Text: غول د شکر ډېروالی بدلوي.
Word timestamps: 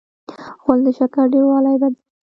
غول 0.61 0.79
د 0.85 0.87
شکر 0.97 1.25
ډېروالی 1.33 1.75
بدلوي. 1.81 1.99